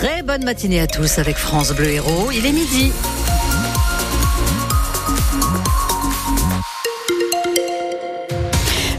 [0.00, 2.30] Très bonne matinée à tous avec France Bleu Héros.
[2.30, 2.92] Il est midi.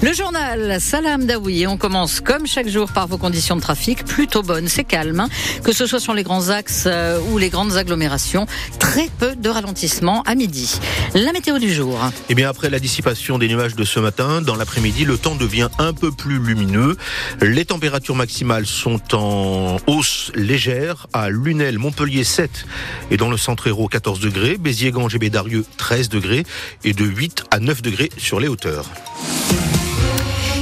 [0.09, 1.67] Le journal Salam Daoui.
[1.67, 4.67] On commence comme chaque jour par vos conditions de trafic plutôt bonnes.
[4.67, 5.29] C'est calme, hein.
[5.63, 8.47] que ce soit sur les grands axes euh, ou les grandes agglomérations.
[8.79, 10.79] Très peu de ralentissement à midi.
[11.13, 11.99] La météo du jour.
[12.27, 15.69] Eh bien, après la dissipation des nuages de ce matin, dans l'après-midi, le temps devient
[15.77, 16.97] un peu plus lumineux.
[17.41, 22.65] Les températures maximales sont en hausse légère à Lunel, Montpellier 7
[23.11, 26.45] et dans le centre héros 14 degrés, Béziers, Ganges et Bédarieux 13 degrés
[26.83, 28.89] et de 8 à 9 degrés sur les hauteurs.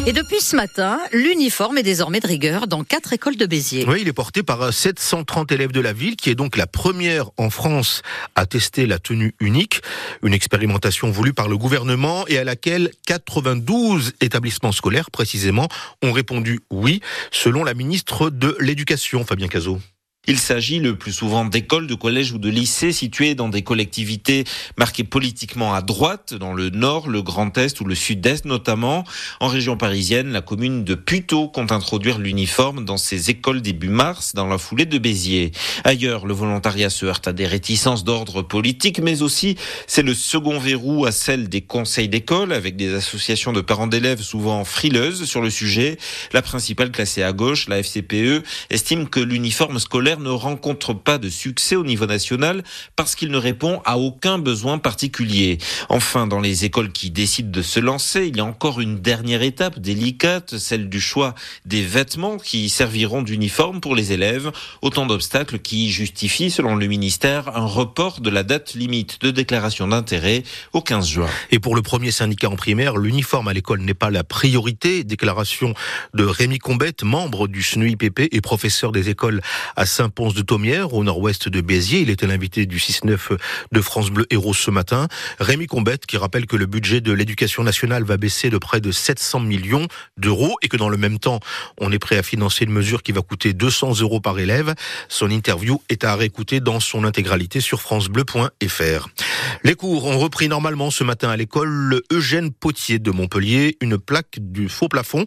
[0.07, 3.83] Et depuis ce matin, l'uniforme est désormais de rigueur dans quatre écoles de Béziers.
[3.85, 7.29] Oui, il est porté par 730 élèves de la ville, qui est donc la première
[7.35, 9.81] en France à tester la tenue unique.
[10.23, 15.67] Une expérimentation voulue par le gouvernement et à laquelle 92 établissements scolaires, précisément,
[16.01, 19.81] ont répondu oui, selon la ministre de l'Éducation, Fabien Cazot.
[20.29, 24.43] Il s'agit le plus souvent d'écoles, de collèges ou de lycées situés dans des collectivités
[24.77, 29.05] marquées politiquement à droite, dans le nord, le grand est ou le sud-est notamment.
[29.39, 34.33] En région parisienne, la commune de Puteaux compte introduire l'uniforme dans ses écoles début mars,
[34.35, 35.53] dans la foulée de Béziers.
[35.85, 39.55] Ailleurs, le volontariat se heurte à des réticences d'ordre politique, mais aussi
[39.87, 44.21] c'est le second verrou à celle des conseils d'école, avec des associations de parents d'élèves
[44.21, 45.97] souvent frileuses sur le sujet.
[46.33, 51.29] La principale classée à gauche, la FCPE, estime que l'uniforme scolaire ne rencontre pas de
[51.29, 52.63] succès au niveau national
[52.95, 55.57] parce qu'il ne répond à aucun besoin particulier.
[55.89, 59.41] Enfin, dans les écoles qui décident de se lancer, il y a encore une dernière
[59.41, 64.51] étape délicate, celle du choix des vêtements qui serviront d'uniforme pour les élèves.
[64.81, 69.87] Autant d'obstacles qui justifient, selon le ministère, un report de la date limite de déclaration
[69.87, 71.29] d'intérêt au 15 juin.
[71.51, 75.03] Et pour le premier syndicat en primaire, l'uniforme à l'école n'est pas la priorité.
[75.03, 75.73] Déclaration
[76.13, 79.41] de Rémi Combette, membre du SNUIPP et professeur des écoles
[79.75, 82.01] à saint Ponce de Thomière, au nord-ouest de Béziers.
[82.01, 83.37] Il était l'invité du 6-9
[83.71, 85.07] de France Bleu Héros ce matin.
[85.39, 88.91] Rémi Combette qui rappelle que le budget de l'éducation nationale va baisser de près de
[88.91, 89.87] 700 millions
[90.17, 91.39] d'euros et que dans le même temps,
[91.79, 94.73] on est prêt à financer une mesure qui va coûter 200 euros par élève.
[95.09, 99.09] Son interview est à réécouter dans son intégralité sur francebleu.fr.
[99.63, 103.77] Les cours ont repris normalement ce matin à l'école Eugène Potier de Montpellier.
[103.81, 105.25] Une plaque du faux plafond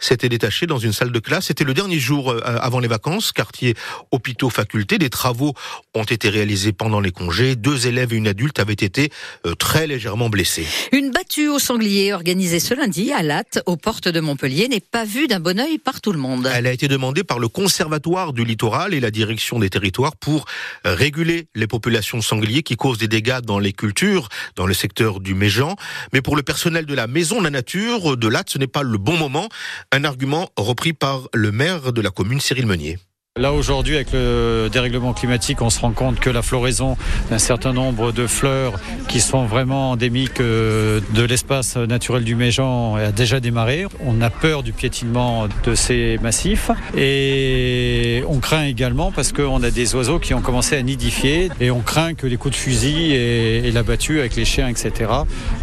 [0.00, 1.46] s'était détachée dans une salle de classe.
[1.46, 3.74] C'était le dernier jour euh, avant les vacances, quartier
[4.12, 4.98] hôpitaux facultés.
[4.98, 5.54] Des travaux
[5.94, 7.56] ont été réalisés pendant les congés.
[7.56, 9.10] Deux élèves et une adulte avaient été
[9.46, 10.66] euh, très légèrement blessés.
[10.92, 15.04] Une battue au sanglier organisée ce lundi à Latte, aux portes de Montpellier, n'est pas
[15.04, 16.48] vue d'un bon oeil par tout le monde.
[16.54, 20.44] Elle a été demandée par le Conservatoire du littoral et la direction des territoires pour
[20.86, 25.20] euh, réguler les populations sangliers qui causent des dégâts dans les cultures, dans le secteur
[25.20, 25.76] du Méjean.
[26.12, 28.82] Mais pour le personnel de la Maison de la Nature de Latte, ce n'est pas
[28.82, 29.48] le bon moment.
[29.90, 32.98] Un argument repris par le maire de la commune, Cyril Meunier.
[33.40, 36.98] Là aujourd'hui avec le dérèglement climatique, on se rend compte que la floraison
[37.30, 38.78] d'un certain nombre de fleurs
[39.08, 43.86] qui sont vraiment endémiques euh, de l'espace naturel du Méjean a déjà démarré.
[44.04, 49.70] On a peur du piétinement de ces massifs et on craint également parce qu'on a
[49.70, 53.14] des oiseaux qui ont commencé à nidifier et on craint que les coups de fusil
[53.14, 55.10] et, la battue avec les chiens, etc.,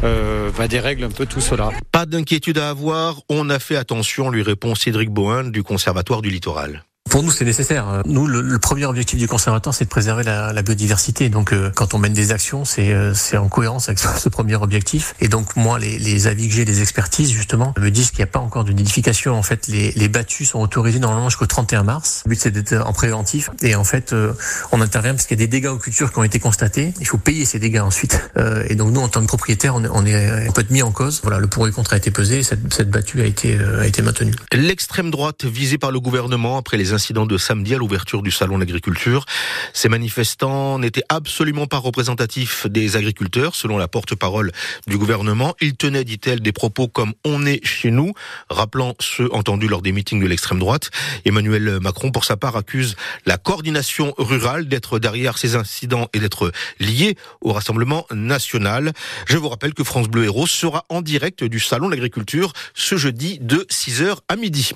[0.03, 1.69] euh, va dérègle un peu tout cela.
[1.91, 6.31] Pas d'inquiétude à avoir, on a fait attention, lui répond Cédric Bohin du Conservatoire du
[6.31, 6.84] Littoral.
[7.09, 8.03] Pour nous, c'est nécessaire.
[8.06, 11.30] Nous, le, le, premier objectif du conservatoire, c'est de préserver la, la biodiversité.
[11.30, 15.16] Donc, euh, quand on mène des actions, c'est euh, en cohérence avec ce premier objectif.
[15.19, 18.25] Et donc, moi, les, les avis que j'ai, les expertises, justement, me disent qu'il n'y
[18.25, 19.34] a pas encore de nidification.
[19.34, 22.22] En fait, les, les battues sont autorisées normalement jusqu'au 31 mars.
[22.25, 23.50] Le but, c'est d'être en préventif.
[23.64, 24.34] Et en fait, euh,
[24.72, 26.94] on intervient parce qu'il y a des dégâts aux cultures qui ont été constatés.
[27.00, 28.22] Il faut payer ces dégâts ensuite.
[28.68, 31.22] et donc, nous, en tant que propriétaire, on, est on peut être mis en cause.
[31.24, 32.44] Voilà, le pour et contre a été pesé.
[32.44, 34.34] Cette, cette battue a été a été maintenue.
[34.53, 38.58] L'extrême droite visée par le gouvernement après les incident de samedi à l'ouverture du salon
[38.58, 39.24] d'agriculture.
[39.72, 44.52] Ces manifestants n'étaient absolument pas représentatifs des agriculteurs, selon la porte-parole
[44.86, 45.56] du gouvernement.
[45.62, 48.12] Ils tenaient, dit-elle, des propos comme on est chez nous,
[48.50, 50.92] rappelant ceux entendus lors des meetings de l'extrême droite.
[51.24, 56.52] Emmanuel Macron, pour sa part, accuse la coordination rurale d'être derrière ces incidents et d'être
[56.81, 58.92] liée au Rassemblement national.
[59.25, 62.98] Je vous rappelle que France Bleu Héros sera en direct du salon de l'agriculture ce
[62.98, 64.74] jeudi de 6h à midi.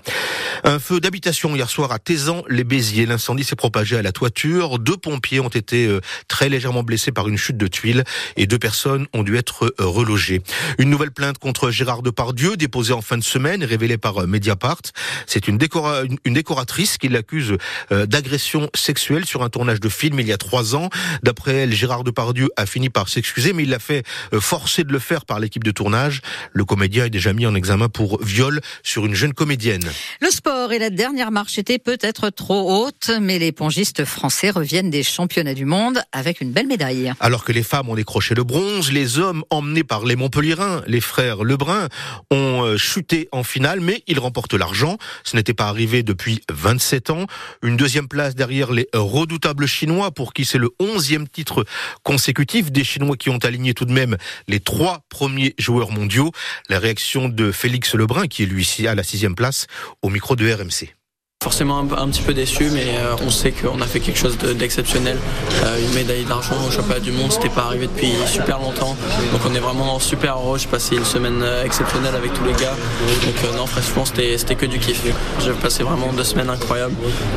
[0.64, 3.06] Un feu d'habitation hier soir à Tézan, les Béziers.
[3.06, 4.80] L'incendie s'est propagé à la toiture.
[4.80, 8.04] Deux pompiers ont été euh, très légèrement blessés par une chute de tuiles
[8.38, 10.42] et deux personnes ont dû être euh, relogées.
[10.78, 14.82] Une nouvelle plainte contre Gérard Depardieu déposée en fin de semaine, révélée par euh, Mediapart.
[15.28, 17.58] C'est une, décora une décoratrice qui l'accuse
[17.92, 20.90] d'agression sexuelle sur un tournage de film il y a trois ans.
[21.24, 24.04] D'après elle, Gérard Depardieu a fini par s'excuser, mais il l'a fait
[24.40, 26.22] forcer de le faire par l'équipe de tournage.
[26.52, 29.84] Le comédien est déjà mis en examen pour viol sur une jeune comédienne.
[30.22, 31.54] Le sport et la dernière marche
[31.84, 36.52] peut peut-être trop haute, mais les pongistes français reviennent des championnats du monde avec une
[36.52, 37.14] belle médaille.
[37.20, 41.02] Alors que les femmes ont décroché le bronze, les hommes emmenés par les Montpellierins, les
[41.02, 41.90] frères Lebrun,
[42.32, 44.98] ont euh, chuté en finale, mais ils remportent l'argent.
[45.24, 47.28] Ce n'était pas arrivé depuis 27 ans.
[47.62, 51.64] Une deuxième place derrière les redoutables Chinois, pour qui c'est le onzième titre
[52.02, 54.18] consécutif des Chinois qui ont aligné tout de même
[54.48, 56.32] les trois premiers joueurs mondiaux.
[56.70, 59.68] La réaction de Félix Lebrun, qui est lui ici à la sixième place,
[60.02, 60.96] au micro de RMC.
[61.44, 65.18] Forcément un, petit peu déçu, mais euh, on sait qu'on a fait quelque chose d'exceptionnel.
[65.66, 68.96] Euh, une médaille d'argent au championnat du monde, c'était pas arrivé depuis super longtemps.
[69.34, 70.58] Donc on est vraiment super heureux.
[70.58, 72.78] J'ai passé une semaine euh, exceptionnelle avec tous les gars.
[73.26, 75.02] Donc non, franchement, c'était que du kiff.
[75.42, 76.96] J'ai passé vraiment deux semaines incroyables.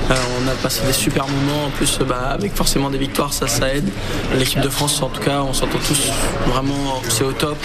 [0.09, 1.65] on a passé des super moments.
[1.67, 3.89] En plus, bah, avec forcément des victoires, ça, ça aide.
[4.39, 6.13] L'équipe de France, en tout cas, on s'entend tous
[6.47, 7.59] vraiment, c'est au top.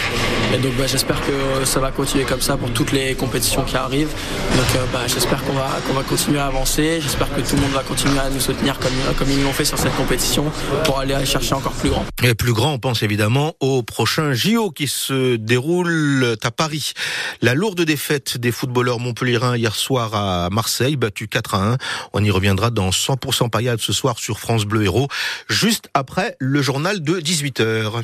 [0.56, 3.78] Et donc bah, j'espère que ça va continuer comme ça pour toutes les compétitions qui
[3.78, 4.16] arrivent.
[4.58, 7.00] Donc bah, j'espère qu'on va, qu'on va continuer à avancer.
[7.02, 9.78] J'espère que tout le monde va continuer à nous soutenir comme, ils l'ont fait sur
[9.78, 10.46] cette compétition
[10.86, 12.06] pour aller, chercher encore plus grand.
[12.24, 16.94] Et plus grand, on pense évidemment au prochain JO qui se déroule à Paris.
[17.42, 21.78] La lourde défaite des footballeurs montpelliérains hier soir à Marseille, battu 4 à 1.
[22.14, 25.08] On y reviendra dans 100% paillade ce soir sur France Bleu Héros,
[25.50, 28.04] juste après le journal de 18h.